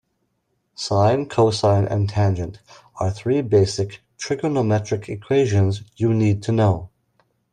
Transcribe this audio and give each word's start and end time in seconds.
Sine, 0.73 1.27
cosine 1.29 1.85
and 1.87 2.09
tangent 2.09 2.57
are 2.95 3.11
three 3.11 3.43
basic 3.43 4.01
trigonometric 4.17 5.07
equations 5.09 5.83
you'll 5.95 6.13
need 6.15 6.41
to 6.41 6.51
know. 6.51 6.89